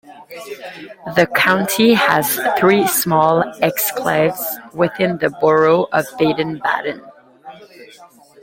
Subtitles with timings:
[1.15, 4.43] The county has three small exclaves
[4.73, 7.03] within the borough of Baden-Baden.